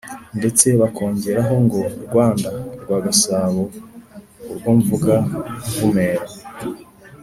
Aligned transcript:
ndetse 0.37 0.65
bakongeraho 0.81 1.53
ngo 1.65 1.81
"rwanda 2.05 2.49
rwa 2.81 2.97
gasabo, 3.05 3.61
urwo 4.51 4.71
mvuga 4.79 5.13
mvumera 5.69 6.23